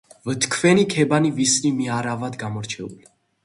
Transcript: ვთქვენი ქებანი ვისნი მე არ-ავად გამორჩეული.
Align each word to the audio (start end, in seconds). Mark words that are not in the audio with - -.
ვთქვენი 0.29 0.85
ქებანი 0.93 1.31
ვისნი 1.41 1.75
მე 1.77 1.93
არ-ავად 2.01 2.41
გამორჩეული. 2.47 3.03